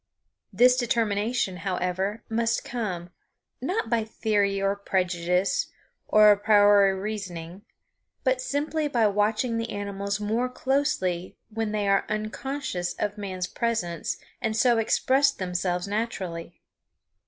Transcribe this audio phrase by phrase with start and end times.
[0.51, 3.11] This determination, however, must come,
[3.61, 5.67] not by theory or prejudice
[6.07, 7.61] or a priori reasoning,
[8.23, 14.17] but simply by watching the animals more closely when they are unconscious of man's presence
[14.41, 16.59] and so express themselves naturally.